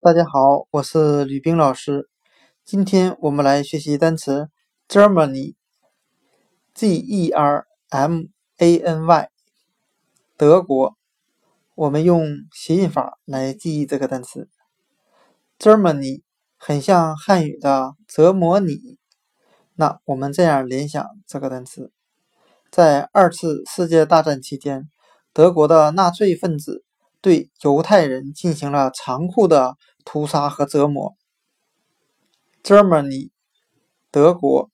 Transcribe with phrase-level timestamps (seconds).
[0.00, 2.08] 大家好，我是吕冰老师。
[2.64, 4.48] 今天我们来学习单词
[4.88, 5.50] Germany，G-E-R-M-A-N-Y，
[10.36, 10.96] 德国。
[11.74, 14.48] 我们用谐音法来记忆这个单词。
[15.58, 16.22] Germany
[16.56, 18.98] 很像汉语的折磨你。
[19.74, 21.90] 那我们这样联想这个单词：
[22.70, 24.88] 在二次世界大战期间，
[25.32, 26.84] 德国的纳粹分子。
[27.20, 31.16] 对犹太人进行了残酷的屠杀和折磨。
[32.62, 33.30] Germany，
[34.10, 34.70] 德国。